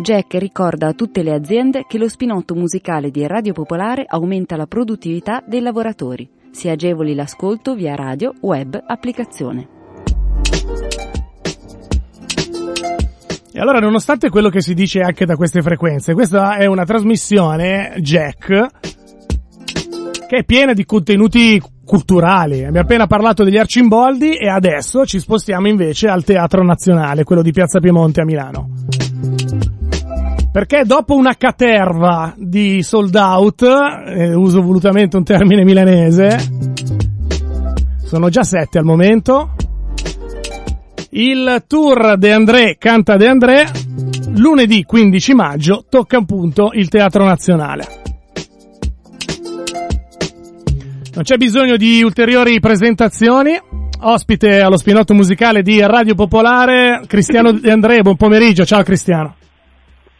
Jack 0.00 0.34
ricorda 0.38 0.88
a 0.88 0.92
tutte 0.94 1.22
le 1.22 1.34
aziende 1.34 1.84
che 1.86 1.98
lo 1.98 2.08
spinotto 2.08 2.54
musicale 2.54 3.10
di 3.10 3.26
Radio 3.26 3.52
Popolare 3.52 4.04
aumenta 4.08 4.56
la 4.56 4.66
produttività 4.66 5.42
dei 5.46 5.60
lavoratori. 5.60 6.26
Si 6.50 6.70
agevoli 6.70 7.14
l'ascolto 7.14 7.74
via 7.74 7.94
radio, 7.94 8.32
web, 8.40 8.82
applicazione. 8.86 9.68
E 13.52 13.60
allora, 13.60 13.78
nonostante 13.78 14.30
quello 14.30 14.48
che 14.48 14.62
si 14.62 14.72
dice 14.72 15.00
anche 15.00 15.26
da 15.26 15.36
queste 15.36 15.60
frequenze, 15.60 16.14
questa 16.14 16.56
è 16.56 16.64
una 16.64 16.84
trasmissione 16.84 17.94
Jack 17.98 18.66
che 20.26 20.36
è 20.36 20.44
piena 20.44 20.72
di 20.72 20.86
contenuti 20.86 21.60
culturali. 21.84 22.64
Abbiamo 22.64 22.86
appena 22.86 23.06
parlato 23.06 23.44
degli 23.44 23.58
Arcimboldi 23.58 24.36
e 24.36 24.48
adesso 24.48 25.04
ci 25.04 25.18
spostiamo 25.18 25.68
invece 25.68 26.08
al 26.08 26.24
Teatro 26.24 26.64
Nazionale, 26.64 27.24
quello 27.24 27.42
di 27.42 27.52
Piazza 27.52 27.80
Piemonte 27.80 28.22
a 28.22 28.24
Milano. 28.24 28.68
Perché 30.52 30.82
dopo 30.84 31.14
una 31.14 31.36
caterva 31.36 32.34
di 32.36 32.82
sold 32.82 33.14
out, 33.14 33.62
eh, 33.62 34.34
uso 34.34 34.60
volutamente 34.60 35.16
un 35.16 35.22
termine 35.22 35.62
milanese, 35.62 36.38
sono 38.02 38.28
già 38.30 38.42
sette 38.42 38.78
al 38.78 38.84
momento, 38.84 39.54
il 41.10 41.62
tour 41.68 42.16
De 42.18 42.32
André 42.32 42.76
canta 42.78 43.16
De 43.16 43.28
André, 43.28 43.70
lunedì 44.36 44.82
15 44.82 45.34
maggio 45.34 45.84
tocca 45.88 46.18
appunto 46.18 46.70
il 46.72 46.88
Teatro 46.88 47.24
Nazionale. 47.24 47.86
Non 51.14 51.22
c'è 51.22 51.36
bisogno 51.36 51.76
di 51.76 52.02
ulteriori 52.02 52.58
presentazioni. 52.60 53.56
Ospite 54.02 54.60
allo 54.60 54.78
spinotto 54.78 55.12
musicale 55.12 55.62
di 55.62 55.80
Radio 55.80 56.14
Popolare, 56.14 57.02
Cristiano 57.06 57.52
De 57.52 57.70
André. 57.70 58.00
Buon 58.02 58.16
pomeriggio, 58.16 58.64
ciao 58.64 58.82
Cristiano. 58.82 59.34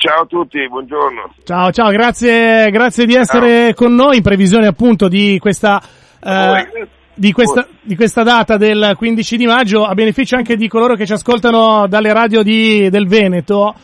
Ciao 0.01 0.23
a 0.23 0.25
tutti, 0.25 0.67
buongiorno. 0.67 1.34
Ciao, 1.45 1.70
ciao, 1.73 1.91
grazie, 1.91 2.70
grazie 2.70 3.05
di 3.05 3.15
essere 3.15 3.65
ciao. 3.65 3.75
con 3.75 3.95
noi 3.95 4.17
in 4.17 4.23
previsione 4.23 4.67
appunto 4.67 5.09
di 5.09 5.37
questa, 5.39 5.79
eh, 6.25 6.89
di 7.12 7.33
questa, 7.33 7.67
di 7.83 7.97
questa 7.97 8.23
data 8.23 8.56
del 8.56 8.95
15 8.97 9.37
di 9.37 9.45
maggio 9.45 9.84
a 9.84 9.93
beneficio 9.93 10.37
anche 10.37 10.56
di 10.56 10.69
coloro 10.69 10.95
che 10.95 11.05
ci 11.05 11.12
ascoltano 11.12 11.87
dalle 11.87 12.15
radio 12.15 12.43
di, 12.43 12.89
del 12.89 13.09
Veneto. 13.09 13.75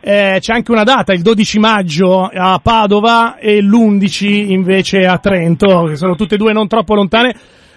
Eh, 0.00 0.38
c'è 0.40 0.54
anche 0.54 0.72
una 0.72 0.82
data, 0.82 1.12
il 1.12 1.22
12 1.22 1.60
maggio 1.60 2.24
a 2.24 2.58
Padova 2.60 3.36
e 3.38 3.62
l'11 3.62 4.50
invece 4.50 5.06
a 5.06 5.18
Trento, 5.18 5.84
che 5.84 5.94
sono 5.94 6.16
tutte 6.16 6.34
e 6.34 6.38
due 6.38 6.52
non 6.52 6.66
troppo 6.66 6.96
lontane 6.96 7.32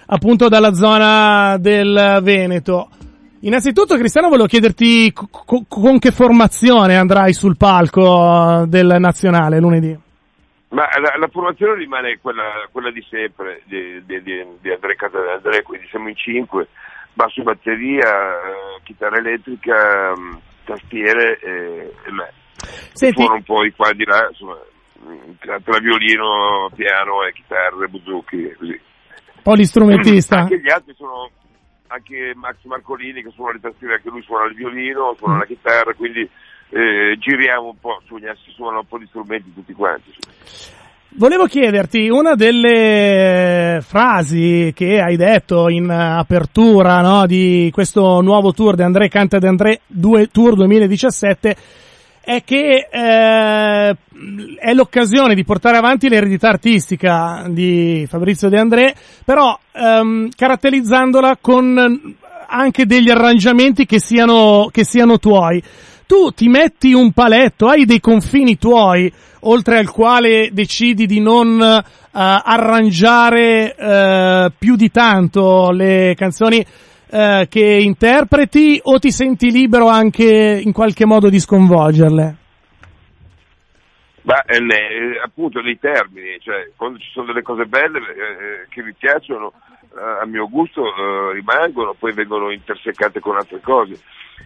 appunto 0.06 0.48
dalla 0.48 0.74
zona 0.74 1.58
del 1.60 2.18
Veneto. 2.24 2.88
Innanzitutto 3.44 3.96
Cristiano 3.96 4.28
volevo 4.28 4.48
chiederti 4.48 5.12
co- 5.12 5.64
con 5.68 5.98
che 5.98 6.10
formazione 6.12 6.96
andrai 6.96 7.34
sul 7.34 7.58
palco 7.58 8.64
del 8.66 8.96
nazionale 8.98 9.60
lunedì? 9.60 9.94
Ma 10.68 10.88
la, 10.98 11.14
la 11.18 11.28
formazione 11.28 11.76
rimane 11.76 12.18
quella, 12.22 12.66
quella, 12.72 12.90
di 12.90 13.04
sempre, 13.08 13.60
di, 13.64 14.02
di, 14.06 14.22
di, 14.22 14.70
Andrea 14.70 14.96
Catandrea, 14.96 15.62
quindi 15.62 15.86
siamo 15.88 16.08
in 16.08 16.16
cinque, 16.16 16.68
basso 17.12 17.42
batteria, 17.42 18.08
eh, 18.08 18.80
chitarra 18.82 19.18
elettrica, 19.18 20.14
mm, 20.18 20.32
tastiere 20.64 21.38
e, 21.38 21.92
e 22.06 22.10
me. 22.10 22.32
Senti... 22.94 23.20
Suono 23.20 23.34
un 23.34 23.42
po' 23.42 23.62
di 23.62 23.72
qua 23.76 23.90
e 23.90 23.94
di 23.94 24.04
là, 24.04 24.26
insomma, 24.26 24.58
tra, 25.38 25.60
tra 25.60 25.78
violino, 25.80 26.70
piano 26.74 27.22
e 27.24 27.32
chitarre, 27.34 27.88
buzucchi, 27.88 28.54
così. 28.58 28.80
Polistrumentista. 29.42 30.38
Anche 30.38 30.58
gli 30.58 30.70
altri 30.70 30.94
sono, 30.96 31.30
anche 31.88 32.32
Max 32.34 32.56
Marcolini 32.64 33.22
che 33.22 33.30
suona 33.34 33.52
le 33.52 33.60
tastiere, 33.60 33.94
anche 33.94 34.10
lui 34.10 34.22
suona 34.22 34.46
il 34.46 34.54
violino, 34.54 35.14
suona 35.16 35.36
mm. 35.36 35.38
la 35.38 35.46
chitarra, 35.46 35.94
quindi 35.94 36.28
eh, 36.70 37.16
giriamo 37.18 37.68
un 37.68 37.78
po', 37.78 38.00
si 38.06 38.50
suonano 38.52 38.80
un 38.80 38.86
po' 38.86 38.98
di 38.98 39.06
strumenti 39.06 39.52
tutti 39.52 39.72
quanti. 39.72 40.12
Volevo 41.16 41.46
chiederti 41.46 42.08
una 42.08 42.34
delle 42.34 43.78
frasi 43.82 44.72
che 44.74 45.00
hai 45.00 45.16
detto 45.16 45.68
in 45.68 45.88
apertura 45.88 47.00
no, 47.02 47.26
di 47.26 47.70
questo 47.72 48.20
nuovo 48.20 48.52
tour 48.52 48.74
di 48.74 48.82
André 48.82 49.08
Canta 49.08 49.38
de 49.38 49.46
André 49.46 49.80
2, 49.86 50.26
Tour 50.32 50.56
2017 50.56 51.56
è 52.20 52.42
che 52.42 52.88
eh, 52.90 53.96
è 54.64 54.72
l'occasione 54.72 55.34
di 55.34 55.44
portare 55.44 55.76
avanti 55.76 56.08
l'eredità 56.08 56.48
artistica 56.48 57.44
di 57.50 58.06
Fabrizio 58.08 58.48
De 58.48 58.58
André, 58.58 58.94
però 59.22 59.58
ehm, 59.72 60.30
caratterizzandola 60.34 61.36
con 61.38 62.14
anche 62.46 62.86
degli 62.86 63.10
arrangiamenti 63.10 63.84
che 63.84 64.00
siano, 64.00 64.70
che 64.72 64.84
siano 64.84 65.18
tuoi 65.18 65.62
tu 66.06 66.30
ti 66.30 66.48
metti 66.48 66.92
un 66.92 67.12
paletto, 67.12 67.66
hai 67.66 67.84
dei 67.84 68.00
confini 68.00 68.56
tuoi, 68.56 69.12
oltre 69.40 69.78
al 69.78 69.90
quale 69.90 70.50
decidi 70.52 71.06
di 71.06 71.18
non 71.18 71.58
uh, 71.58 71.82
arrangiare 72.10 73.74
uh, 73.76 74.52
più 74.58 74.76
di 74.76 74.90
tanto 74.90 75.70
le 75.70 76.14
canzoni 76.16 76.58
uh, 76.58 77.46
che 77.48 77.78
interpreti 77.82 78.78
o 78.82 78.98
ti 78.98 79.10
senti 79.10 79.50
libero 79.50 79.88
anche 79.88 80.60
in 80.62 80.72
qualche 80.72 81.06
modo 81.06 81.28
di 81.28 81.40
sconvolgerle? 81.40 82.36
Ma 84.24 84.42
eh, 84.44 85.20
appunto 85.22 85.60
nei 85.60 85.78
termini, 85.78 86.38
cioè 86.40 86.70
quando 86.76 86.98
ci 86.98 87.10
sono 87.10 87.26
delle 87.26 87.42
cose 87.42 87.66
belle 87.66 87.98
eh, 87.98 88.66
che 88.70 88.82
mi 88.82 88.94
piacciono, 88.94 89.52
eh, 89.94 90.22
a 90.22 90.24
mio 90.24 90.48
gusto 90.48 90.82
rimangono, 91.32 91.94
poi 91.94 92.12
vengono 92.12 92.50
intersecate 92.50 93.20
con 93.20 93.36
altre 93.36 93.60
cose. 93.60 94.00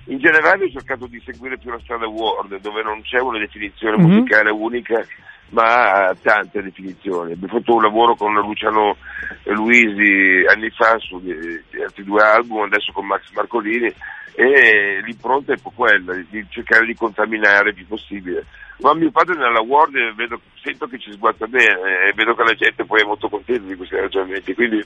In 0.07 0.19
generale 0.19 0.65
ho 0.65 0.71
cercato 0.71 1.07
di 1.07 1.21
seguire 1.25 1.59
più 1.59 1.71
la 1.71 1.81
strada 1.81 2.07
Word, 2.07 2.61
dove 2.61 2.83
non 2.83 3.03
c'è 3.03 3.21
una 3.21 3.39
definizione 3.39 3.97
mm-hmm. 3.97 4.11
musicale 4.11 4.51
unica, 4.51 5.05
ma 5.51 6.15
tante 6.23 6.63
definizioni. 6.63 7.33
Abbiamo 7.33 7.59
fatto 7.59 7.75
un 7.75 7.83
lavoro 7.83 8.15
con 8.15 8.35
Luciano 8.35 8.97
Luisi 9.45 10.45
anni 10.49 10.71
fa 10.71 10.99
su 10.99 11.17
altri 11.17 12.05
due 12.05 12.23
album, 12.23 12.63
adesso 12.63 12.93
con 12.93 13.07
Max 13.07 13.31
Marcolini, 13.33 13.93
e 14.35 15.01
l'impronta 15.05 15.53
è 15.53 15.57
un 15.57 15.63
po' 15.63 15.73
quella, 15.75 16.15
di 16.31 16.47
cercare 16.49 16.87
di 16.87 16.95
contaminare 16.95 17.71
il 17.71 17.75
più 17.75 17.87
possibile. 17.87 18.47
Ma 18.81 18.95
mio 18.95 19.11
padre 19.11 19.37
nella 19.37 19.61
Word 19.61 20.15
vedo, 20.15 20.41
sento 20.63 20.87
che 20.87 20.99
ci 20.99 21.11
sguazza 21.13 21.47
bene 21.47 22.09
e 22.09 22.13
vedo 22.15 22.35
che 22.35 22.45
la 22.45 22.55
gente 22.55 22.85
poi 22.85 23.01
è 23.01 23.05
molto 23.05 23.29
contenta 23.29 23.67
di 23.67 23.75
questi 23.75 23.97
ragionamenti, 23.97 24.55
quindi 24.55 24.79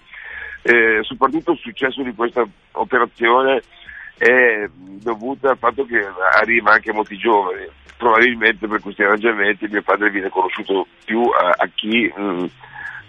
eh, 0.63 1.01
soprattutto 1.03 1.53
il 1.53 1.59
successo 1.59 2.03
di 2.03 2.15
questa 2.15 2.47
operazione 2.73 3.61
è 4.23 4.71
dovuta 5.03 5.51
al 5.51 5.59
fatto 5.59 5.85
che 5.85 5.99
arriva 6.39 6.75
anche 6.75 6.93
molti 6.93 7.17
giovani. 7.17 7.67
Probabilmente 7.97 8.69
per 8.69 8.81
questi 8.81 9.03
arrangiamenti 9.03 9.67
mio 9.69 9.83
padre 9.83 10.11
viene 10.11 10.29
conosciuto 10.29 10.87
più 11.05 11.23
a, 11.23 11.55
a 11.57 11.69
chi 11.75 12.13
mh, 12.15 12.23
mm, 12.23 12.45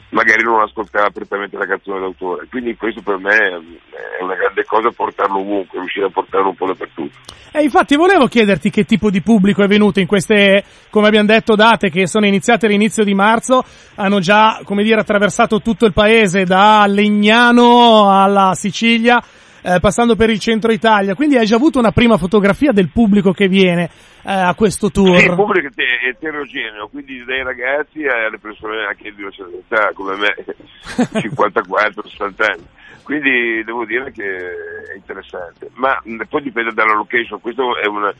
magari 0.09 0.43
non 0.43 0.61
ascoltava 0.61 1.11
prettamente 1.11 1.55
la 1.55 1.67
canzone 1.67 1.99
d'autore. 1.99 2.47
Quindi 2.49 2.75
questo 2.75 3.01
per 3.01 3.17
me 3.17 3.37
è 3.37 4.23
una 4.23 4.35
grande 4.35 4.63
cosa 4.65 4.89
portarlo 4.89 5.39
ovunque, 5.39 5.79
riuscire 5.79 6.07
a 6.07 6.09
portarlo 6.09 6.49
un 6.49 6.55
po' 6.55 6.65
dappertutto. 6.67 7.15
E 7.51 7.61
infatti 7.61 7.95
volevo 7.95 8.25
chiederti 8.25 8.71
che 8.71 8.83
tipo 8.83 9.11
di 9.11 9.21
pubblico 9.21 9.61
è 9.61 9.67
venuto 9.67 9.99
in 9.99 10.07
queste, 10.07 10.63
come 10.89 11.07
abbiamo 11.07 11.27
detto, 11.27 11.53
date 11.53 11.91
che 11.91 12.07
sono 12.07 12.25
iniziate 12.25 12.65
all'inizio 12.65 13.03
di 13.03 13.13
marzo, 13.13 13.63
hanno 13.95 14.19
già, 14.19 14.61
come 14.63 14.81
dire, 14.81 14.99
attraversato 14.99 15.61
tutto 15.61 15.85
il 15.85 15.93
paese, 15.93 16.45
da 16.45 16.85
Legnano 16.87 18.09
alla 18.09 18.53
Sicilia 18.55 19.23
eh, 19.63 19.79
passando 19.79 20.15
per 20.15 20.29
il 20.29 20.39
centro 20.39 20.71
Italia, 20.71 21.15
quindi 21.15 21.37
hai 21.37 21.45
già 21.45 21.55
avuto 21.55 21.79
una 21.79 21.91
prima 21.91 22.17
fotografia 22.17 22.73
del 22.73 22.89
pubblico 22.89 23.31
che 23.31 23.47
viene 23.47 23.89
eh, 24.23 24.31
a 24.31 24.53
questo 24.55 24.91
tour? 24.91 25.17
Sì, 25.17 25.25
il 25.25 25.35
pubblico 25.35 25.69
è 25.73 26.07
eterogeneo, 26.09 26.89
quindi 26.89 27.23
dai 27.23 27.43
ragazzi 27.43 28.05
alle 28.05 28.39
persone 28.39 28.85
anche 28.85 29.13
di 29.13 29.21
una 29.21 29.31
certa 29.31 29.55
età, 29.55 29.91
come 29.93 30.17
me, 30.17 30.35
54-60 30.85 32.51
anni. 32.51 32.67
Quindi 33.03 33.63
devo 33.63 33.85
dire 33.85 34.11
che 34.11 34.23
è 34.23 34.95
interessante, 34.95 35.69
ma 35.73 36.01
poi 36.29 36.41
dipende 36.41 36.73
dalla 36.73 36.93
location, 36.93 37.41
questo 37.41 37.77
è 37.77 37.85
una, 37.85 38.13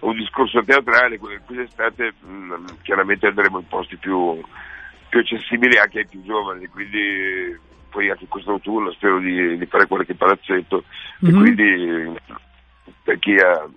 un 0.00 0.16
discorso 0.16 0.60
teatrale, 0.64 1.18
quest'estate 1.18 2.14
chiaramente 2.82 3.28
andremo 3.28 3.60
in 3.60 3.68
posti 3.68 3.96
più, 3.96 4.40
più 5.08 5.20
accessibili 5.20 5.78
anche 5.78 6.00
ai 6.00 6.06
più 6.08 6.20
giovani, 6.24 6.66
quindi 6.66 7.56
poi 7.94 8.10
anche 8.10 8.26
questo 8.26 8.50
autunno 8.50 8.90
spero 8.90 9.20
di, 9.20 9.56
di 9.56 9.66
fare 9.66 9.86
qualche 9.86 10.16
palazzetto 10.16 10.82
mm-hmm. 11.24 11.32
e 11.32 11.36
mhm. 11.36 11.40
quindi 11.40 12.20
per 13.04 13.18
chi 13.20 13.34
ha, 13.36 13.68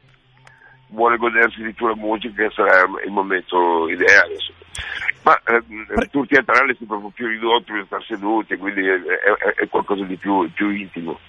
vuole 0.87 1.17
godersi 1.17 1.61
di 1.61 1.75
la 1.77 1.95
musica 1.95 2.49
sarà 2.49 2.83
il 3.05 3.11
momento 3.11 3.87
ideale. 3.87 4.35
Ma 5.23 5.37
eh, 5.45 5.61
il 5.67 6.09
tour 6.09 6.25
teatrale 6.25 6.71
è 6.71 6.85
proprio 6.85 7.11
più 7.13 7.27
ridotto, 7.27 7.73
per 7.73 7.83
stare 7.85 8.03
seduti, 8.07 8.57
quindi 8.57 8.87
è, 8.87 8.95
è, 8.95 9.61
è 9.61 9.67
qualcosa 9.67 10.03
di 10.03 10.15
più, 10.15 10.49
più, 10.53 10.69
intimo. 10.71 11.19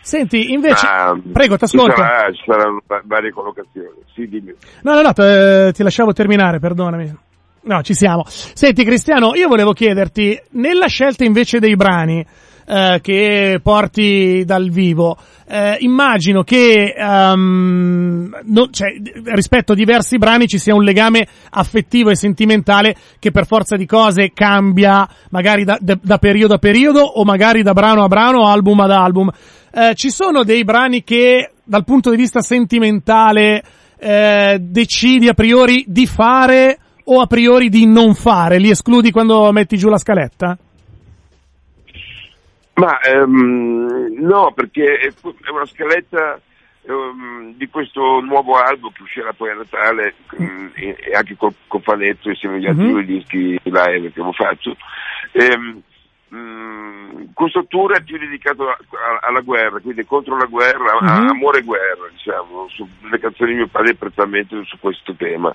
Senti, 0.00 0.52
invece, 0.52 0.86
Ma, 0.86 1.20
prego, 1.32 1.56
ti 1.56 1.64
ascolto. 1.64 1.94
Ci, 1.94 2.00
sarà, 2.00 2.32
ci 2.32 2.42
saranno 2.46 2.82
varie 3.04 3.32
collocazioni. 3.32 4.02
Sì, 4.14 4.28
dimmi. 4.28 4.54
No, 4.82 4.94
no, 4.94 5.02
no, 5.02 5.12
te, 5.12 5.72
ti 5.74 5.82
lasciavo 5.82 6.12
terminare, 6.12 6.58
perdonami. 6.58 7.28
No, 7.62 7.82
ci 7.82 7.94
siamo. 7.94 8.24
Senti 8.26 8.84
Cristiano, 8.84 9.34
io 9.34 9.48
volevo 9.48 9.72
chiederti, 9.72 10.40
nella 10.52 10.86
scelta 10.86 11.24
invece 11.24 11.58
dei 11.58 11.76
brani, 11.76 12.24
eh, 12.66 13.00
che 13.02 13.60
porti 13.62 14.44
dal 14.46 14.70
vivo. 14.70 15.18
Eh, 15.46 15.76
immagino 15.80 16.42
che 16.42 16.94
um, 16.96 18.30
no, 18.44 18.70
cioè, 18.70 18.88
rispetto 19.24 19.72
a 19.72 19.74
diversi 19.74 20.16
brani 20.16 20.46
ci 20.46 20.58
sia 20.58 20.74
un 20.74 20.84
legame 20.84 21.26
affettivo 21.50 22.10
e 22.10 22.14
sentimentale 22.14 22.94
che 23.18 23.32
per 23.32 23.46
forza 23.46 23.74
di 23.74 23.84
cose 23.84 24.30
cambia 24.32 25.08
magari 25.30 25.64
da, 25.64 25.76
da, 25.80 25.98
da 26.00 26.18
periodo 26.18 26.54
a 26.54 26.58
periodo 26.58 27.00
o 27.00 27.24
magari 27.24 27.62
da 27.62 27.72
brano 27.72 28.04
a 28.04 28.08
brano, 28.08 28.46
album 28.46 28.78
ad 28.80 28.92
album. 28.92 29.30
Eh, 29.72 29.94
ci 29.96 30.10
sono 30.10 30.44
dei 30.44 30.62
brani 30.62 31.02
che 31.02 31.50
dal 31.64 31.84
punto 31.84 32.10
di 32.10 32.16
vista 32.16 32.40
sentimentale 32.40 33.62
eh, 33.98 34.58
decidi 34.60 35.28
a 35.28 35.34
priori 35.34 35.84
di 35.86 36.06
fare 36.06 36.78
o 37.12 37.20
a 37.20 37.26
priori 37.26 37.68
di 37.68 37.86
non 37.86 38.14
fare? 38.14 38.58
Li 38.58 38.70
escludi 38.70 39.10
quando 39.10 39.50
metti 39.52 39.76
giù 39.76 39.88
la 39.88 39.98
scaletta? 39.98 40.56
Ma 42.74 42.98
um, 43.14 44.14
no, 44.20 44.52
perché 44.54 44.96
è 44.96 45.50
una 45.50 45.66
scaletta 45.66 46.40
um, 46.82 47.54
di 47.56 47.68
questo 47.68 48.20
nuovo 48.20 48.54
album 48.54 48.92
che 48.92 49.02
uscirà 49.02 49.32
poi 49.32 49.50
a 49.50 49.54
Natale 49.54 50.14
um, 50.38 50.70
e, 50.74 50.96
e, 50.98 51.14
anche 51.14 51.36
col 51.36 51.52
cofanetto 51.66 52.30
insieme 52.30 52.56
agli 52.56 52.66
altri 52.66 52.84
mm-hmm. 52.84 52.92
due 52.92 53.04
dischi 53.04 53.60
live 53.62 54.00
che 54.00 54.06
abbiamo 54.06 54.32
fatto. 54.32 54.76
Um, 55.32 55.82
questo 57.34 57.66
tour 57.66 57.92
è 57.96 58.02
più 58.04 58.18
dedicato 58.18 58.68
a, 58.68 58.72
a, 58.72 59.26
alla 59.26 59.40
guerra, 59.40 59.80
quindi 59.80 60.04
contro 60.04 60.36
la 60.36 60.46
guerra, 60.46 60.96
mm-hmm. 61.02 61.26
a, 61.26 61.30
amore 61.30 61.58
e 61.58 61.62
guerra, 61.62 62.08
diciamo. 62.12 62.68
Su, 62.68 62.88
le 63.10 63.18
canzoni 63.18 63.50
di 63.50 63.56
mio 63.56 63.66
padre 63.66 63.94
prettamente 63.96 64.62
su 64.64 64.78
questo 64.78 65.12
tema, 65.14 65.54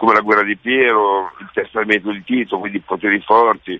come 0.00 0.14
la 0.14 0.22
guerra 0.22 0.44
di 0.44 0.56
Piero, 0.56 1.30
il 1.40 1.50
testamento 1.52 2.10
di 2.10 2.24
Tito, 2.24 2.58
quindi 2.58 2.78
i 2.78 2.80
poteri 2.80 3.20
forti 3.20 3.78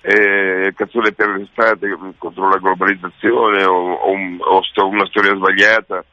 eh, 0.00 0.72
canzone 0.76 1.10
per 1.10 1.30
l'estate 1.30 1.98
contro 2.18 2.48
la 2.48 2.58
globalizzazione 2.58 3.64
o, 3.64 3.94
o, 3.94 4.10
un, 4.12 4.38
o 4.40 4.62
sto, 4.62 4.86
una 4.86 5.04
storia 5.06 5.34
sbagliata 5.34 6.04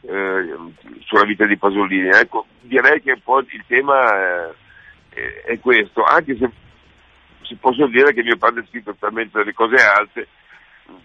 eh, 0.00 0.56
sulla 1.04 1.24
vita 1.24 1.46
di 1.46 1.56
Pasolini. 1.56 2.08
Ecco, 2.08 2.46
direi 2.62 3.00
che 3.00 3.20
poi 3.22 3.46
il 3.50 3.62
tema 3.68 4.48
eh, 5.10 5.42
è 5.46 5.60
questo, 5.60 6.02
anche 6.02 6.36
se 6.36 6.50
si 7.42 7.54
posso 7.54 7.86
dire 7.86 8.12
che 8.12 8.24
mio 8.24 8.36
padre 8.36 8.62
ha 8.62 8.66
scritto 8.68 8.96
talmente 8.98 9.38
delle 9.38 9.54
cose 9.54 9.76
alte 9.76 10.26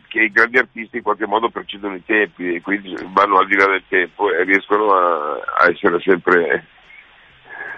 che 0.08 0.20
i 0.20 0.32
grandi 0.32 0.58
artisti 0.58 0.98
in 0.98 1.04
qualche 1.04 1.28
modo 1.28 1.50
precedono 1.50 1.94
i 1.94 2.04
tempi 2.04 2.56
e 2.56 2.62
quindi 2.62 2.96
vanno 3.14 3.38
al 3.38 3.46
di 3.46 3.56
là 3.56 3.68
del 3.68 3.84
tempo 3.88 4.34
e 4.34 4.44
riescono 4.46 4.92
a, 4.92 5.34
a 5.60 5.70
essere 5.70 6.00
sempre 6.00 6.66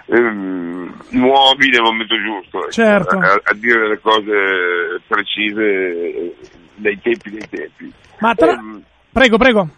ehm, 0.06 0.94
nuovi 1.10 1.68
nel 1.70 1.82
momento 1.82 2.14
giusto, 2.16 2.58
ecco, 2.58 2.70
certo. 2.70 3.18
a, 3.18 3.40
a, 3.42 3.54
dire 3.54 3.88
le 3.88 4.00
cose 4.00 5.00
precise 5.06 6.34
nei 6.76 7.00
tempi 7.00 7.30
dei 7.30 7.48
tempi. 7.48 7.92
Ma 8.18 8.34
tra... 8.34 8.52
um, 8.52 8.82
prego, 9.12 9.36
prego. 9.36 9.68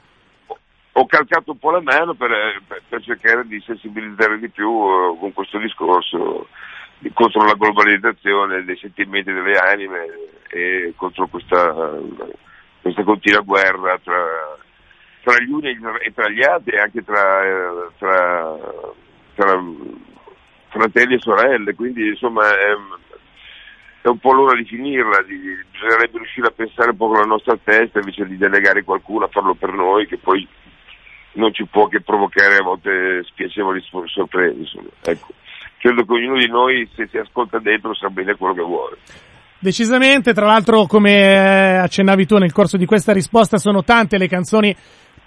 Ho 0.92 1.06
calcato 1.06 1.52
un 1.52 1.58
po' 1.58 1.70
la 1.70 1.80
mano 1.80 2.14
per, 2.14 2.30
per, 2.66 2.82
per 2.88 3.02
cercare 3.02 3.46
di 3.46 3.62
sensibilizzare 3.64 4.38
di 4.38 4.48
più 4.48 4.68
uh, 4.68 5.18
con 5.18 5.32
questo 5.32 5.58
discorso 5.58 6.48
contro 7.12 7.44
la 7.44 7.54
globalizzazione 7.54 8.64
dei 8.64 8.76
sentimenti 8.76 9.32
delle 9.32 9.56
anime 9.56 10.06
e 10.48 10.92
contro 10.96 11.28
questa, 11.28 11.96
questa 12.82 13.02
continua 13.04 13.40
guerra 13.40 13.98
tra, 14.02 14.56
tra, 15.22 15.38
gli 15.38 15.50
uni 15.50 15.78
e 16.00 16.12
tra 16.12 16.28
gli 16.28 16.42
altri 16.42 16.76
e 16.76 16.80
anche 16.80 17.04
tra, 17.04 17.42
tra, 17.98 18.56
tra 19.38 19.62
fratelli 20.68 21.14
e 21.14 21.20
sorelle, 21.20 21.74
quindi 21.74 22.08
insomma 22.08 22.48
è, 22.48 22.74
è 24.02 24.08
un 24.08 24.18
po' 24.18 24.32
l'ora 24.32 24.56
di 24.56 24.64
finirla, 24.64 25.22
di, 25.22 25.38
bisognerebbe 25.70 26.18
riuscire 26.18 26.48
a 26.48 26.52
pensare 26.54 26.90
un 26.90 26.96
po' 26.96 27.06
con 27.06 27.18
la 27.18 27.26
nostra 27.26 27.56
testa 27.62 28.00
invece 28.00 28.26
di 28.26 28.36
delegare 28.36 28.82
qualcuno 28.82 29.26
a 29.26 29.28
farlo 29.28 29.54
per 29.54 29.72
noi 29.72 30.06
che 30.06 30.18
poi 30.18 30.46
non 31.34 31.52
ci 31.52 31.64
può 31.70 31.86
che 31.86 32.00
provocare 32.00 32.56
a 32.56 32.64
volte 32.64 33.22
spiacevoli 33.28 33.80
sorprese. 34.06 34.58
Insomma. 34.58 34.88
Ecco. 35.04 35.28
Credo 35.78 36.04
che 36.04 36.12
ognuno 36.12 36.38
di 36.38 36.48
noi 36.48 36.88
se 36.96 37.06
si 37.06 37.18
ascolta 37.18 37.60
dentro 37.60 37.94
sa 37.94 38.08
bene 38.08 38.34
quello 38.34 38.54
che 38.54 38.62
vuole. 38.62 38.96
Decisamente, 39.60 40.32
tra 40.32 40.46
l'altro 40.46 40.86
come 40.86 41.78
accennavi 41.78 42.26
tu 42.26 42.36
nel 42.38 42.52
corso 42.52 42.76
di 42.76 42.86
questa 42.86 43.12
risposta 43.12 43.56
sono 43.58 43.84
tante 43.84 44.18
le 44.18 44.26
canzoni 44.26 44.74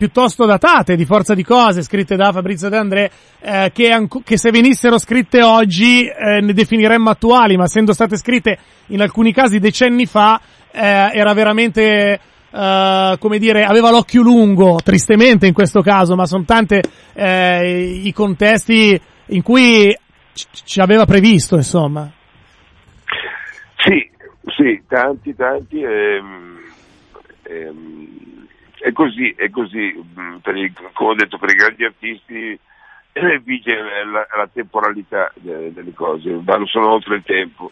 piuttosto 0.01 0.47
datate 0.47 0.95
di 0.95 1.05
forza 1.05 1.35
di 1.35 1.43
cose 1.43 1.83
scritte 1.83 2.15
da 2.15 2.31
Fabrizio 2.31 2.69
De 2.69 2.77
André 2.77 3.11
eh, 3.39 3.69
che, 3.71 3.91
anco, 3.91 4.23
che, 4.25 4.35
se 4.35 4.49
venissero 4.49 4.97
scritte 4.97 5.43
oggi 5.43 6.07
eh, 6.07 6.41
ne 6.41 6.53
definiremmo 6.53 7.07
attuali 7.07 7.55
ma 7.55 7.65
essendo 7.65 7.93
state 7.93 8.17
scritte 8.17 8.57
in 8.87 8.99
alcuni 8.99 9.31
casi 9.31 9.59
decenni 9.59 10.07
fa 10.07 10.41
eh, 10.71 11.11
era 11.13 11.33
veramente 11.33 12.19
Uh, 12.51 13.17
come 13.17 13.39
dire, 13.39 13.63
aveva 13.63 13.91
l'occhio 13.91 14.21
lungo, 14.21 14.77
tristemente 14.83 15.47
in 15.47 15.53
questo 15.53 15.79
caso, 15.79 16.17
ma 16.17 16.25
sono 16.25 16.43
tante 16.43 16.81
eh, 17.13 18.01
i 18.03 18.11
contesti 18.11 18.99
in 19.27 19.41
cui 19.41 19.97
c- 20.33 20.47
ci 20.65 20.81
aveva 20.81 21.05
previsto, 21.05 21.55
insomma. 21.55 22.11
Sì, 23.77 24.05
sì, 24.53 24.81
tanti, 24.85 25.33
tanti. 25.33 25.81
Ehm, 25.81 26.59
ehm, 27.43 28.00
è 28.81 28.91
così, 28.93 29.33
è 29.37 29.49
così, 29.51 29.93
mm, 30.19 30.37
i, 30.55 30.73
come 30.93 31.11
ho 31.11 31.15
detto, 31.15 31.37
per 31.37 31.51
i 31.51 31.55
grandi 31.55 31.85
artisti 31.85 32.59
eh, 33.13 33.39
vige 33.39 33.75
la, 33.75 34.25
la 34.35 34.49
temporalità 34.51 35.31
de, 35.35 35.71
delle 35.71 35.93
cose, 35.93 36.39
vanno 36.41 36.65
solo 36.65 36.89
oltre 36.89 37.15
il 37.17 37.23
tempo. 37.23 37.71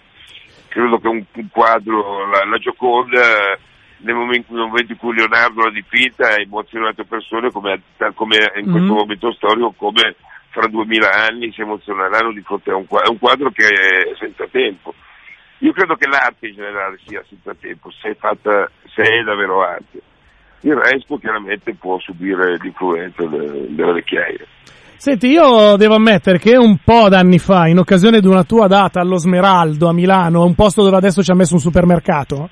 Credo 0.68 1.00
che 1.00 1.08
un, 1.08 1.26
un 1.34 1.48
quadro, 1.50 2.28
la, 2.30 2.46
la 2.46 2.58
Gioconda, 2.60 3.58
nel 3.98 4.14
momento, 4.14 4.54
nel 4.54 4.68
momento, 4.68 4.92
in 4.92 5.00
cui 5.00 5.16
Leonardo 5.16 5.64
l'ha 5.64 5.72
dipinta 5.72 6.28
ha 6.28 6.40
emozionato 6.40 7.04
persone 7.06 7.50
come, 7.52 7.82
come 8.14 8.38
in 8.58 8.70
questo 8.70 8.80
mm-hmm. 8.80 8.88
momento 8.88 9.34
storico, 9.34 9.74
come 9.76 10.16
fra 10.50 10.68
duemila 10.68 11.12
anni 11.26 11.52
si 11.52 11.62
emozioneranno 11.62 12.32
di 12.32 12.42
fronte 12.42 12.70
a 12.70 12.76
un 12.76 12.86
quadro, 12.86 13.08
è 13.08 13.12
un 13.12 13.20
quadro 13.20 13.50
che 13.50 13.66
è 13.66 14.16
senza 14.20 14.46
tempo. 14.48 14.94
Io 15.62 15.74
credo 15.74 15.96
che 15.96 16.08
l'arte 16.08 16.48
in 16.48 16.56
generale 16.56 17.00
sia 17.06 17.24
senza 17.28 17.56
tempo, 17.56 17.90
se 17.92 18.10
è, 18.10 18.16
fatta, 18.16 18.70
se 18.86 19.02
è 19.02 19.24
davvero 19.24 19.64
arte 19.64 20.02
il 20.62 20.76
resto 20.76 21.18
chiaramente 21.18 21.76
può 21.76 21.98
subire 22.00 22.58
l'influenza 22.58 23.26
de, 23.26 23.68
delle 23.70 23.94
vecchiaie. 23.94 24.46
Senti, 24.98 25.28
io 25.28 25.78
devo 25.78 25.96
ammettere 25.96 26.40
che 26.40 26.58
un 26.58 26.80
po' 26.84 27.08
d'anni 27.08 27.40
fa, 27.40 27.68
in 27.68 27.78
occasione 27.78 28.20
di 28.20 28.28
una 28.28 28.44
tua 28.44 28.68
data 28.68 29.00
allo 29.00 29.16
Smeraldo 29.16 29.88
a 29.88 29.94
Milano, 29.94 30.44
un 30.44 30.56
posto 30.56 30.84
dove 30.84 30.98
adesso 30.98 31.24
ci 31.24 31.32
ha 31.32 31.36
messo 31.36 31.54
un 31.54 31.62
supermercato, 31.62 32.50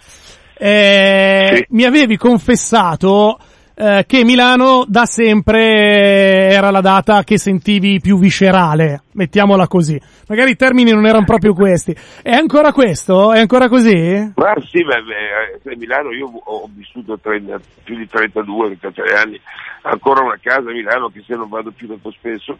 eh, 0.58 1.52
sì. 1.56 1.66
mi 1.72 1.84
avevi 1.84 2.16
confessato 2.16 3.38
eh, 3.80 4.06
che 4.08 4.24
Milano 4.24 4.86
da 4.88 5.06
sempre 5.06 6.50
era 6.50 6.72
la 6.72 6.82
data 6.82 7.24
che 7.24 7.38
sentivi 7.38 8.00
più 8.00 8.18
viscerale, 8.18 9.04
mettiamola 9.12 9.68
così. 9.68 10.02
Magari 10.28 10.52
i 10.52 10.56
termini 10.56 10.92
non 10.92 11.06
erano 11.06 11.26
proprio 11.26 11.54
questi. 11.56 11.96
È 12.24 12.32
ancora 12.32 12.72
questo? 12.72 13.34
È 13.34 13.40
ancora 13.40 13.70
così? 13.70 13.94
Ma 14.36 14.56
sì, 14.68 14.84
beh, 14.84 15.72
a 15.72 15.76
Milano 15.78 16.12
io 16.12 16.26
ho 16.26 16.68
vissuto 16.74 17.20
30, 17.22 17.60
più 17.84 17.96
di 17.98 18.08
32, 18.08 18.78
33 18.80 19.16
anni, 19.16 19.40
ancora 19.84 20.24
una 20.24 20.40
casa 20.42 20.70
a 20.70 20.74
Milano 20.74 21.10
che 21.10 21.24
se 21.24 21.36
non 21.36 21.48
vado 21.48 21.70
più 21.70 21.88
tanto 21.88 22.10
spesso, 22.10 22.58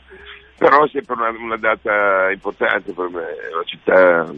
però 0.56 0.86
è 0.86 0.90
sempre 0.90 1.16
una, 1.16 1.30
una 1.30 1.58
data 1.58 2.30
importante 2.32 2.94
per 2.94 3.10
me, 3.10 3.24
è 3.24 3.54
una 3.56 3.64
città 3.66 4.34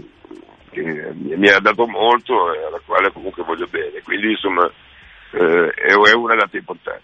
che 0.69 1.11
mi 1.13 1.49
ha 1.49 1.59
dato 1.59 1.87
molto 1.87 2.53
e 2.53 2.63
alla 2.63 2.79
quale 2.85 3.11
comunque 3.11 3.43
voglio 3.43 3.67
bene, 3.69 3.99
quindi 4.01 4.29
insomma 4.29 4.71
eh, 5.31 5.69
è 5.71 6.13
una 6.13 6.35
data 6.35 6.57
importante. 6.57 7.03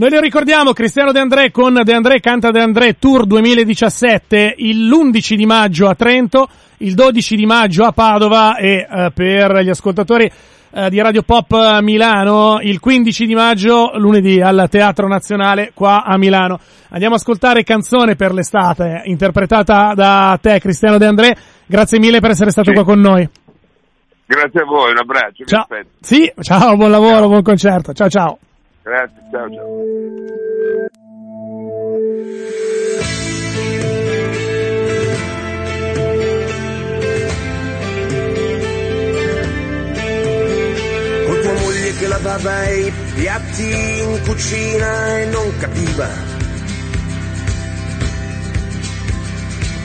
Noi 0.00 0.10
lo 0.10 0.20
ricordiamo, 0.20 0.72
Cristiano 0.72 1.10
De 1.10 1.18
André 1.18 1.50
con 1.50 1.80
De 1.82 1.92
André 1.92 2.20
Canta 2.20 2.52
De 2.52 2.60
André 2.60 2.98
Tour 2.98 3.26
2017 3.26 4.54
l'11 4.58 5.34
di 5.34 5.44
maggio 5.44 5.88
a 5.88 5.96
Trento, 5.96 6.48
il 6.78 6.94
12 6.94 7.34
di 7.34 7.46
maggio 7.46 7.84
a 7.84 7.90
Padova 7.90 8.56
e 8.56 8.86
eh, 8.88 9.10
per 9.12 9.58
gli 9.58 9.70
ascoltatori 9.70 10.30
eh, 10.70 10.90
di 10.90 11.00
Radio 11.00 11.22
Pop 11.22 11.80
Milano 11.80 12.60
il 12.60 12.78
15 12.78 13.26
di 13.26 13.34
maggio 13.34 13.90
lunedì 13.96 14.40
al 14.40 14.68
Teatro 14.70 15.08
Nazionale 15.08 15.72
qua 15.74 16.04
a 16.04 16.16
Milano. 16.16 16.60
Andiamo 16.90 17.14
a 17.14 17.16
ascoltare 17.16 17.64
Canzone 17.64 18.14
per 18.14 18.32
l'estate 18.32 19.02
interpretata 19.06 19.94
da 19.94 20.38
te 20.40 20.60
Cristiano 20.60 20.98
De 20.98 21.06
André. 21.06 21.36
Grazie 21.66 21.98
mille 21.98 22.20
per 22.20 22.30
essere 22.30 22.50
stato 22.50 22.68
sì. 22.68 22.74
qua 22.76 22.84
con 22.84 23.00
noi. 23.00 23.28
Grazie 24.28 24.60
a 24.60 24.64
voi, 24.66 24.90
un 24.90 24.98
abbraccio. 24.98 25.44
Ciao. 25.46 25.66
Sì, 26.00 26.30
ciao, 26.42 26.76
buon 26.76 26.90
lavoro, 26.90 27.20
ciao. 27.20 27.28
buon 27.28 27.42
concerto. 27.42 27.94
Ciao 27.94 28.10
ciao. 28.10 28.38
Grazie, 28.82 29.22
ciao 29.30 29.48
ciao. 29.48 29.66
Con 41.24 41.40
tua 41.40 41.52
moglie 41.62 41.92
che 41.98 42.06
lavava 42.06 42.68
i 42.68 42.92
piatti 43.14 43.62
in 43.62 44.20
cucina 44.26 45.20
e 45.20 45.24
non 45.24 45.56
capiva 45.58 46.37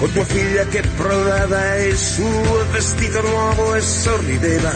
o 0.04 0.08
tua 0.10 0.26
figlia 0.26 0.66
che 0.66 0.82
provava 0.98 1.76
il 1.78 1.96
suo 1.96 2.66
vestito 2.72 3.22
nuovo 3.22 3.74
e 3.74 3.80
sorrideva. 3.80 4.72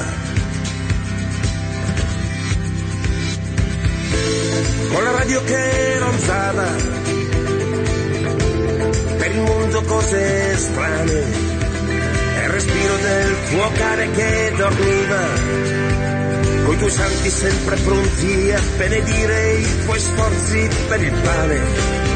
Con 4.93 5.03
la 5.03 5.11
radio 5.11 5.43
che 5.43 5.99
ronzava, 5.99 6.67
per 9.17 9.31
il 9.31 9.41
mondo 9.41 9.81
cose 9.81 10.57
strane, 10.57 11.23
e 12.39 12.43
il 12.43 12.49
respiro 12.49 12.95
del 12.95 13.35
tuo 13.49 13.71
cane 13.75 14.11
che 14.11 14.53
dormiva, 14.55 15.27
con 16.63 16.73
i 16.73 16.77
tuoi 16.77 16.91
santi 16.91 17.29
sempre 17.29 17.75
pronti 17.75 18.51
a 18.53 18.61
benedire 18.77 19.53
i 19.55 19.83
tuoi 19.83 19.99
sforzi 19.99 20.69
per 20.87 21.03
il 21.03 21.11
pane. 21.11 22.06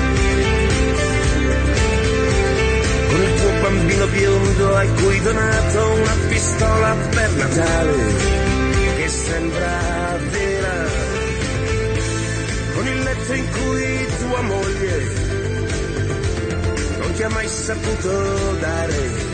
Bambino 3.71 4.07
biondo 4.07 4.75
a 4.75 4.85
cui 4.85 5.21
donato 5.21 5.91
una 5.91 6.15
pistola 6.27 6.95
per 7.09 7.31
Natale 7.35 7.95
che 8.97 9.07
sembra 9.07 10.17
vera. 10.29 10.85
Con 12.73 12.87
il 12.87 12.99
letto 13.01 13.33
in 13.33 13.49
cui 13.49 14.07
tua 14.19 14.41
moglie 14.41 15.13
non 16.99 17.13
ti 17.13 17.23
ha 17.23 17.29
mai 17.29 17.47
saputo 17.47 18.55
dare. 18.59 19.29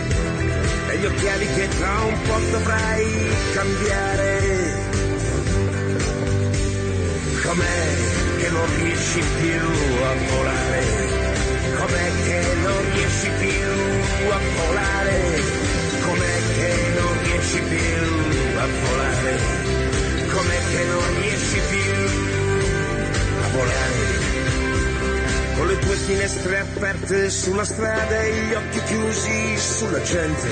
E 0.89 0.97
gli 0.97 1.05
occhiali 1.05 1.47
che 1.53 1.67
tra 1.79 1.99
un 2.01 2.21
po' 2.21 2.39
dovrai 2.51 3.05
cambiare. 3.53 4.85
Com'è 7.43 7.95
che 8.39 8.49
non 8.49 8.65
riesci 8.83 9.19
più 9.41 10.03
a 10.03 10.13
volare? 10.31 11.16
Com'è 11.87 12.11
che 12.25 12.41
non 12.63 12.91
riesci 12.91 13.29
più 13.39 14.29
a 14.29 14.39
volare? 14.57 15.15
Com'è 16.05 16.37
che 16.57 16.75
non 16.99 17.23
riesci 17.23 17.61
più 17.61 18.57
a 18.57 18.67
volare? 18.83 19.37
Com'è 20.33 20.59
che 20.69 20.83
non 20.83 21.21
riesci 21.21 21.59
più 21.69 21.93
a 23.41 23.47
volare? 23.53 23.95
Con 25.55 25.67
le 25.67 25.79
tue 25.79 25.95
finestre 25.95 26.59
aperte 26.59 27.29
sulla 27.29 27.63
strada 27.63 28.21
e 28.21 28.33
gli 28.33 28.53
occhi 28.53 28.83
chiusi 28.83 29.57
sulla 29.57 30.01
gente. 30.01 30.49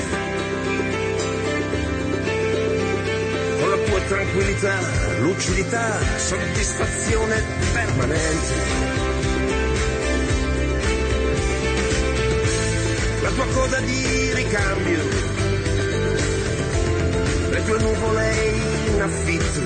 Con 3.59 3.69
la 3.71 3.77
tua 3.85 3.99
tranquillità, 4.07 4.79
lucidità, 5.19 5.99
soddisfazione 6.15 7.43
permanente. 7.73 9.14
Tua 13.35 13.45
coda 13.47 13.79
di 13.81 14.33
ricambio, 14.33 14.99
le 17.49 17.63
tue 17.65 17.79
nuvole 17.79 18.31
in 18.87 19.01
affitto, 19.01 19.59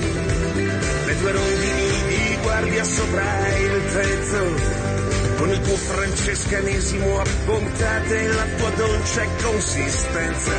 le 1.06 1.18
tue 1.20 1.30
rondini 1.30 2.02
di 2.08 2.38
guardia 2.42 2.82
sopra 2.82 3.48
il 3.58 3.82
tetto, 3.92 5.36
con 5.36 5.50
il 5.50 5.60
tuo 5.60 5.76
francescanesimo 5.76 7.20
a 7.20 7.24
puntate 7.44 8.26
la 8.26 8.46
tua 8.56 8.70
dolce 8.70 9.28
consistenza. 9.40 10.52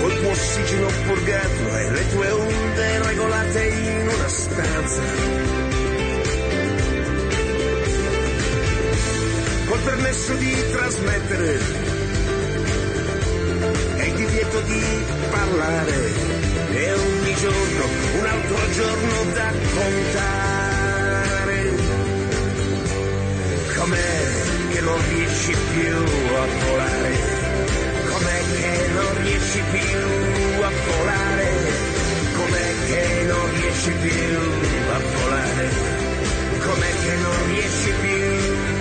Col 0.00 0.18
tuo 0.18 0.30
ossigeno 0.30 0.86
purgato 1.06 1.76
e 1.76 1.90
le 1.90 2.08
tue 2.08 2.30
onde 2.30 3.02
regolate 3.02 3.64
in 3.66 4.08
una 4.08 4.28
stanza. 4.28 5.43
Permesso 9.84 10.32
di 10.34 10.54
trasmettere 10.72 11.58
e 13.96 14.06
il 14.06 14.14
divieto 14.14 14.60
di 14.62 14.82
parlare 15.30 16.12
e 16.72 16.92
ogni 16.92 17.34
giorno 17.34 17.84
un 18.18 18.26
altro 18.26 18.56
giorno 18.72 19.32
da 19.34 19.52
contare. 19.74 20.92
Com'è 23.76 24.16
che 24.70 24.80
non 24.80 24.98
riesci 25.10 25.54
più 25.72 25.96
a 26.34 26.46
volare? 26.64 27.12
Com'è 28.10 28.42
che 28.56 28.88
non 28.94 29.22
riesci 29.22 29.62
più 29.70 30.62
a 30.62 30.70
volare? 30.86 31.48
Com'è 32.36 32.74
che 32.86 33.24
non 33.26 33.50
riesci 33.60 33.92
più 34.00 34.38
a 34.90 34.98
volare? 35.18 35.68
Com'è 36.64 36.92
che 37.04 37.14
non 37.16 37.46
riesci 37.48 37.92
più 38.00 38.73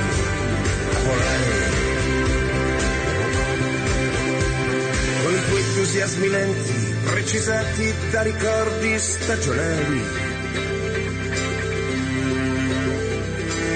con 5.24 5.34
i 5.34 5.46
tuoi 5.48 5.62
entusiasmi 5.62 6.30
lenti, 6.30 6.96
precisati 7.06 7.94
da 8.12 8.22
ricordi 8.22 9.00
stagionali. 9.00 10.02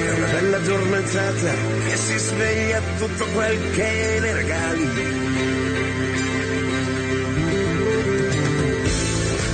È 0.06 0.12
una 0.12 0.28
bella 0.28 0.62
giornata 0.62 1.34
che 1.88 1.98
si 1.98 2.18
sveglia 2.18 2.82
tutto 2.98 3.26
quel 3.34 3.72
che 3.72 4.18
le 4.20 4.34
regali. 4.34 4.90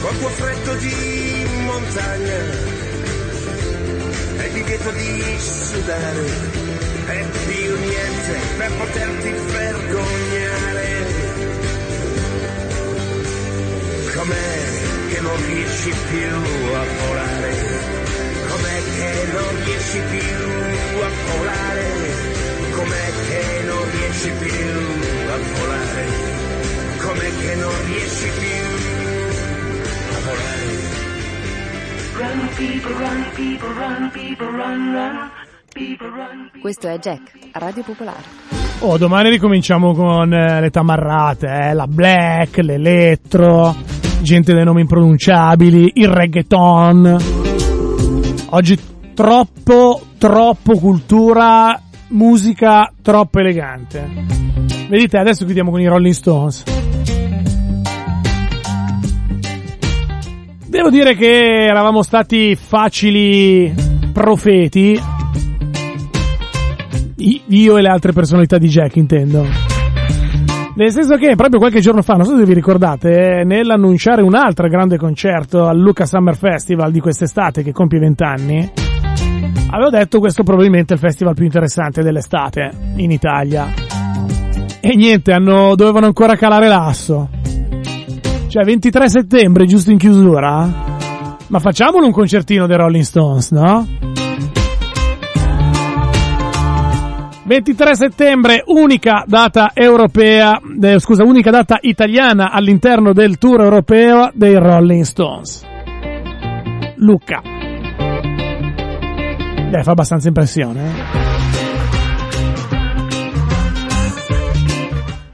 Col 0.01 0.17
tuo 0.19 0.29
freddo 0.29 0.75
di 0.75 1.45
montagna 1.65 2.71
e 4.37 4.51
divieto 4.51 4.91
di 4.91 5.23
sudare 5.39 6.92
e 7.05 7.25
più 7.47 7.75
niente 7.79 8.39
per 8.57 8.71
poterti 8.77 9.31
vergognare. 9.51 10.91
Com'è 14.15 15.09
che 15.09 15.19
non 15.21 15.45
riesci 15.47 15.91
più 16.09 16.35
a 16.73 16.85
volare? 17.01 17.51
Com'è 18.47 18.81
che 18.95 19.27
non 19.33 19.63
riesci 19.65 19.99
più 20.11 21.01
a 21.01 21.09
volare? 21.31 21.87
Com'è 22.71 23.11
che 23.27 23.63
non 23.65 23.91
riesci 23.91 24.31
più 24.39 24.69
a 25.27 25.37
volare? 25.57 26.05
Com'è 27.01 27.31
che 27.41 27.55
non 27.55 27.85
riesci 27.85 28.29
più 28.39 28.63
a 30.13 30.19
volare? 30.25 31.01
Run, 32.15 32.47
people, 32.55 32.93
run, 32.93 33.25
people, 33.33 33.73
run, 33.73 34.11
people, 34.11 34.47
run, 34.51 34.93
run. 34.93 35.32
Questo 36.61 36.87
è 36.87 36.99
Jack, 36.99 37.31
Radio 37.53 37.81
Popolare. 37.81 38.21
Oh, 38.79 38.97
domani 38.97 39.29
ricominciamo 39.29 39.93
con 39.93 40.31
eh, 40.31 40.61
le 40.61 40.69
tamarrate, 40.69 41.47
eh, 41.47 41.73
la 41.73 41.87
black, 41.87 42.57
l'elettro, 42.57 43.75
gente 44.21 44.53
dei 44.53 44.63
nomi 44.63 44.81
impronunciabili, 44.81 45.93
il 45.95 46.09
reggaeton. 46.09 47.17
Oggi 48.49 48.77
troppo, 49.15 50.01
troppo 50.19 50.77
cultura, 50.77 51.81
musica 52.09 52.93
troppo 53.01 53.39
elegante. 53.39 54.07
Vedete, 54.87 55.17
adesso 55.17 55.43
chiudiamo 55.43 55.71
con 55.71 55.81
i 55.81 55.87
Rolling 55.87 56.13
Stones. 56.13 56.63
Devo 60.67 60.89
dire 60.91 61.15
che 61.15 61.65
eravamo 61.65 62.03
stati 62.03 62.55
facili 62.55 63.73
profeti 64.11 65.12
io 67.47 67.77
e 67.77 67.81
le 67.81 67.89
altre 67.89 68.11
personalità 68.11 68.57
di 68.57 68.67
Jack, 68.67 68.95
intendo. 68.97 69.45
Nel 70.75 70.91
senso 70.91 71.17
che 71.17 71.35
proprio 71.35 71.59
qualche 71.59 71.81
giorno 71.81 72.01
fa, 72.01 72.15
non 72.15 72.25
so 72.25 72.35
se 72.35 72.45
vi 72.45 72.53
ricordate, 72.53 73.41
eh, 73.41 73.43
nell'annunciare 73.43 74.23
un 74.23 74.33
altro 74.33 74.67
grande 74.67 74.97
concerto 74.97 75.67
al 75.67 75.77
Luca 75.77 76.05
Summer 76.05 76.35
Festival 76.35 76.91
di 76.91 76.99
quest'estate 76.99 77.61
che 77.61 77.71
compie 77.71 77.99
20 77.99 78.23
anni, 78.23 78.71
avevo 79.69 79.89
detto 79.91 80.19
questo 80.19 80.41
probabilmente 80.41 80.93
è 80.93 80.95
il 80.95 81.01
festival 81.01 81.35
più 81.35 81.45
interessante 81.45 82.01
dell'estate 82.01 82.71
in 82.95 83.11
Italia. 83.11 83.71
E 84.81 84.95
niente, 84.95 85.31
hanno, 85.31 85.75
dovevano 85.75 86.07
ancora 86.07 86.35
calare 86.35 86.67
l'asso. 86.67 87.29
Cioè 88.47 88.63
23 88.63 89.09
settembre, 89.09 89.65
giusto 89.65 89.91
in 89.91 89.97
chiusura? 89.97 90.67
Ma 91.47 91.59
facciamolo 91.59 92.05
un 92.05 92.11
concertino 92.11 92.65
dei 92.65 92.77
Rolling 92.77 93.03
Stones, 93.03 93.51
no? 93.51 94.12
23 97.45 97.95
settembre, 97.95 98.63
unica 98.67 99.25
data 99.27 99.71
europea, 99.73 100.61
eh, 100.81 100.99
scusa, 100.99 101.23
unica 101.23 101.51
data 101.51 101.77
italiana 101.81 102.51
all'interno 102.51 103.11
del 103.11 103.37
tour 103.37 103.61
europeo 103.61 104.31
dei 104.33 104.55
Rolling 104.55 105.03
Stones. 105.03 105.65
Luca. 106.95 107.41
Beh, 109.69 109.83
fa 109.83 109.91
abbastanza 109.91 110.29
impressione. 110.29 110.85
Eh? 110.85 111.31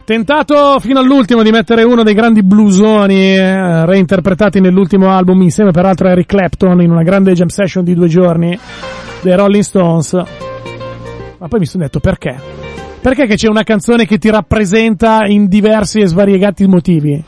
Tentato 0.03 0.79
fino 0.79 0.99
all'ultimo 0.99 1.43
di 1.43 1.51
mettere 1.51 1.83
uno 1.83 2.01
dei 2.01 2.15
grandi 2.15 2.41
blusoni 2.41 3.35
eh, 3.35 3.85
reinterpretati 3.85 4.59
nell'ultimo 4.59 5.11
album 5.11 5.43
insieme 5.43 5.69
peraltro 5.69 6.07
a 6.07 6.11
Eric 6.11 6.25
Clapton 6.25 6.81
in 6.81 6.89
una 6.89 7.03
grande 7.03 7.33
jam 7.33 7.49
session 7.49 7.83
di 7.83 7.93
due 7.93 8.07
giorni 8.07 8.57
dei 9.21 9.35
Rolling 9.35 9.61
Stones 9.61 10.47
ma 11.39 11.48
poi 11.48 11.60
mi 11.60 11.65
sono 11.65 11.84
detto 11.84 12.00
perché? 12.00 12.38
Perché 13.01 13.25
che 13.25 13.36
c'è 13.36 13.48
una 13.48 13.63
canzone 13.63 14.05
che 14.05 14.17
ti 14.17 14.29
rappresenta 14.29 15.25
in 15.25 15.48
diversi 15.48 16.00
e 16.00 16.08
svariegati 16.08 16.67
motivi? 16.67 17.24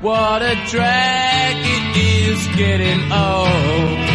What 0.00 0.42
a 0.42 0.54
drag 0.70 1.56
it 1.62 1.96
is 1.96 2.48
getting 2.56 3.12
old. 3.12 4.09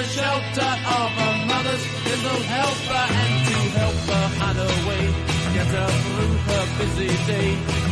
The 0.00 0.06
shelter 0.06 0.72
of 0.96 1.10
her 1.20 1.46
mother's 1.46 1.84
little 2.06 2.42
helper 2.52 3.04
and 3.20 3.46
to 3.48 3.58
help 3.78 3.94
her 4.08 4.44
on 4.46 4.56
her 4.56 4.88
way, 4.88 5.04
get 5.52 5.66
her 5.66 5.88
through 5.88 6.36
her 6.48 6.64
busy 6.78 7.08
day. 7.26 7.89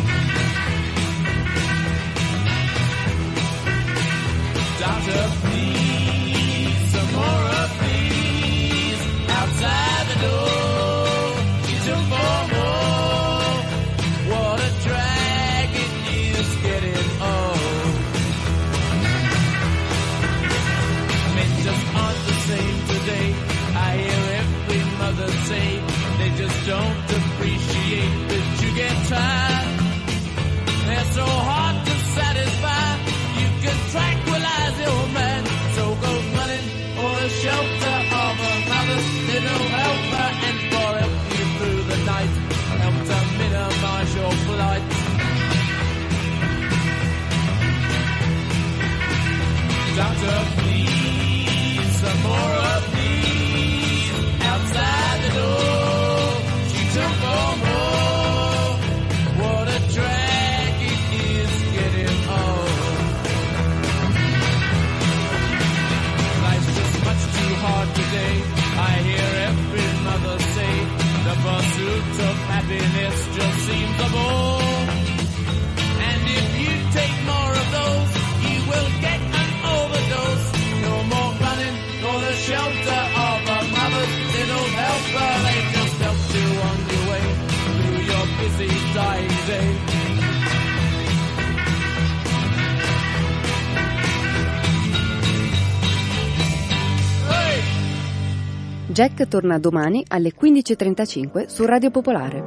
Jack 98.98 99.28
torna 99.28 99.60
domani 99.60 100.04
alle 100.08 100.32
15.35 100.34 101.46
su 101.46 101.64
Radio 101.64 101.88
Popolare. 101.88 102.38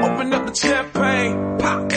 Open 0.00 0.32
up 0.32 0.44
the 0.44 0.50
champagne, 0.52 1.54
pop. 1.56 1.92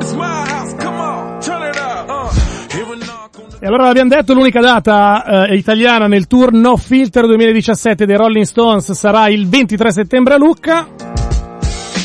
It's 0.00 0.12
my 0.14 0.24
house, 0.24 0.74
come 0.74 0.98
on, 0.98 1.38
turn 1.40 1.62
it 1.68 1.76
up. 1.76 2.08
Uh, 2.08 2.96
knock 2.96 3.38
on 3.38 3.48
the 3.48 3.64
E 3.64 3.66
allora 3.68 3.84
l'abbiamo 3.84 4.08
detto, 4.08 4.34
l'unica 4.34 4.60
data 4.60 5.46
eh, 5.46 5.54
italiana 5.54 6.08
nel 6.08 6.26
tour 6.26 6.52
No 6.52 6.76
Filter 6.76 7.26
2017 7.26 8.06
dei 8.06 8.16
Rolling 8.16 8.44
Stones 8.44 8.90
sarà 8.90 9.28
il 9.28 9.48
23 9.48 9.92
settembre 9.92 10.34
a 10.34 10.38
Lucca. 10.38 10.88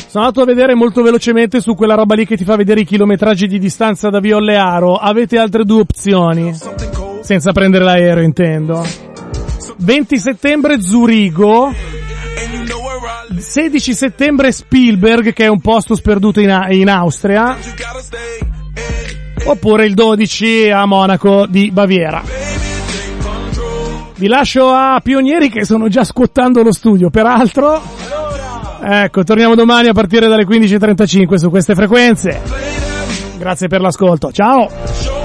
Sono 0.06 0.24
andato 0.24 0.42
a 0.42 0.44
vedere 0.44 0.76
molto 0.76 1.02
velocemente 1.02 1.60
su 1.60 1.74
quella 1.74 1.96
roba 1.96 2.14
lì 2.14 2.24
che 2.26 2.36
ti 2.36 2.44
fa 2.44 2.54
vedere 2.54 2.82
i 2.82 2.84
chilometraggi 2.84 3.48
di 3.48 3.58
distanza 3.58 4.08
da 4.08 4.20
Viollearo. 4.20 4.94
Avete 4.94 5.36
altre 5.36 5.64
due 5.64 5.80
opzioni, 5.80 6.54
senza 7.22 7.50
prendere 7.50 7.82
l'aereo 7.82 8.22
intendo. 8.22 9.10
20 9.82 10.18
settembre 10.18 10.80
Zurigo, 10.80 11.66
And 11.66 11.74
you 12.54 12.64
know 12.64 12.80
where 12.80 12.98
I 12.98 13.32
live. 13.32 13.40
16 13.40 13.94
settembre 13.94 14.52
Spielberg 14.52 15.32
che 15.32 15.44
è 15.44 15.48
un 15.48 15.60
posto 15.60 15.96
sperduto 15.96 16.40
in, 16.40 16.66
in 16.70 16.88
Austria, 16.88 17.56
oppure 19.44 19.86
il 19.86 19.94
12 19.94 20.70
a 20.70 20.86
Monaco 20.86 21.46
di 21.46 21.70
Baviera. 21.72 22.22
Vi 24.14 24.28
lascio 24.28 24.68
a 24.68 25.00
Pionieri 25.02 25.50
che 25.50 25.64
sono 25.64 25.88
già 25.88 26.04
scuottando 26.04 26.62
lo 26.62 26.72
studio, 26.72 27.10
peraltro. 27.10 27.82
Ecco, 28.84 29.24
torniamo 29.24 29.56
domani 29.56 29.88
a 29.88 29.92
partire 29.92 30.28
dalle 30.28 30.46
15.35 30.46 31.34
su 31.34 31.50
queste 31.50 31.74
frequenze. 31.74 32.40
Grazie 33.36 33.66
per 33.66 33.80
l'ascolto, 33.80 34.30
ciao! 34.30 35.21